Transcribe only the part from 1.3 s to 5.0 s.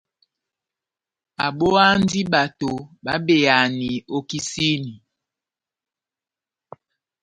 Abówandi bato babeyahani ó kisini.